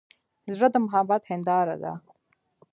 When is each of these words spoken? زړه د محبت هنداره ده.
زړه 0.55 0.67
د 0.73 0.75
محبت 0.85 1.21
هنداره 1.31 1.75
ده. 1.83 1.93